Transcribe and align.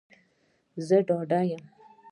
زه 0.87 0.97
ډاډه 1.07 1.39
یم 1.49 1.63